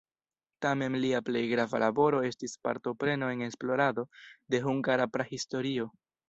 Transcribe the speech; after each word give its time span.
Tamen 0.65 0.95
lia 1.01 1.19
plej 1.27 1.43
grava 1.51 1.81
laboro 1.83 2.21
estis 2.29 2.55
partopreno 2.69 3.29
en 3.35 3.45
esplorado 3.49 4.07
de 4.55 4.63
hungara 4.65 5.09
prahistorio. 5.19 5.89